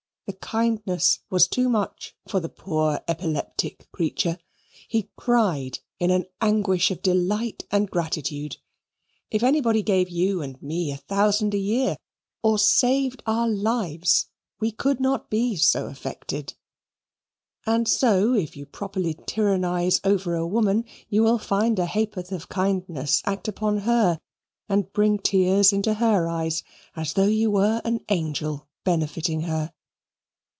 The 0.27 0.37
kindness 0.37 1.19
was 1.29 1.45
too 1.45 1.67
much 1.67 2.15
for 2.25 2.39
the 2.39 2.47
poor 2.47 3.01
epileptic 3.05 3.91
creature. 3.91 4.37
He 4.87 5.09
cried 5.17 5.79
in 5.99 6.09
an 6.09 6.25
anguish 6.39 6.89
of 6.89 7.01
delight 7.01 7.65
and 7.69 7.91
gratitude: 7.91 8.55
if 9.29 9.43
anybody 9.43 9.81
gave 9.81 10.07
you 10.09 10.41
and 10.41 10.61
me 10.61 10.89
a 10.89 10.95
thousand 10.95 11.53
a 11.53 11.57
year, 11.57 11.97
or 12.41 12.57
saved 12.57 13.21
our 13.25 13.49
lives, 13.49 14.27
we 14.61 14.71
could 14.71 15.01
not 15.01 15.29
be 15.29 15.57
so 15.57 15.87
affected. 15.87 16.53
And 17.65 17.85
so, 17.85 18.33
if 18.33 18.55
you 18.55 18.65
properly 18.65 19.15
tyrannize 19.15 19.99
over 20.05 20.33
a 20.35 20.47
woman, 20.47 20.85
you 21.09 21.23
will 21.23 21.39
find 21.39 21.77
a 21.77 21.85
ha'p'orth 21.85 22.31
of 22.31 22.47
kindness 22.47 23.21
act 23.25 23.49
upon 23.49 23.79
her 23.79 24.17
and 24.69 24.93
bring 24.93 25.19
tears 25.19 25.73
into 25.73 25.95
her 25.95 26.25
eyes, 26.29 26.63
as 26.95 27.11
though 27.13 27.25
you 27.27 27.51
were 27.51 27.81
an 27.83 27.99
angel 28.07 28.69
benefiting 28.85 29.41
her. 29.41 29.73